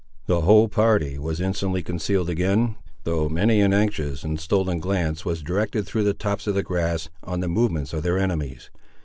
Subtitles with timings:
[0.25, 5.43] The whole party was instantly concealed again, though many an anxious and stolen glance was
[5.43, 8.71] directed through the tops of the grass, on the movements of their enemies.